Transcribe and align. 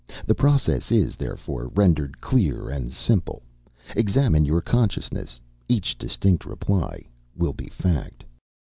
The 0.25 0.33
process 0.33 0.91
is, 0.91 1.15
therefore, 1.15 1.67
rendered 1.75 2.19
clear 2.19 2.69
and 2.71 2.91
simple: 2.91 3.43
examine 3.95 4.45
your 4.45 4.59
consciousness 4.59 5.39
each 5.69 5.95
distinct 5.95 6.43
reply 6.43 7.05
will 7.37 7.53
be 7.53 7.67
a 7.67 7.69
fact. 7.69 8.23